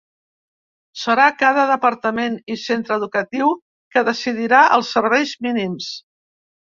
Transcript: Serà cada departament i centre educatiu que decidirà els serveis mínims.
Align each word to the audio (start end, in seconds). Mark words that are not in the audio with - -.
Serà 1.01 1.27
cada 1.41 1.65
departament 1.71 2.39
i 2.53 2.57
centre 2.63 2.97
educatiu 3.01 3.51
que 3.97 4.07
decidirà 4.09 4.63
els 4.79 4.91
serveis 4.99 5.35
mínims. 5.49 5.93